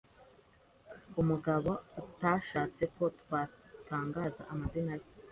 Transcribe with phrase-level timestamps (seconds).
[1.21, 1.69] Umugabo
[2.03, 5.07] utashatse ko twatangaza amazina ye